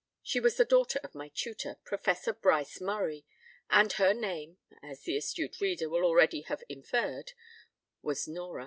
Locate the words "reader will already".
5.61-6.41